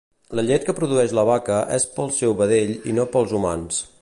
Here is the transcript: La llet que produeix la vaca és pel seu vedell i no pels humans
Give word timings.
La 0.37 0.45
llet 0.45 0.63
que 0.69 0.73
produeix 0.79 1.13
la 1.19 1.27
vaca 1.31 1.59
és 1.77 1.87
pel 1.99 2.11
seu 2.23 2.37
vedell 2.43 2.77
i 2.93 2.97
no 3.01 3.11
pels 3.17 3.39
humans 3.41 3.85